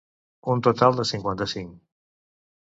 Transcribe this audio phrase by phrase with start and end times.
[0.53, 1.77] Un total de cinquanta-cinc.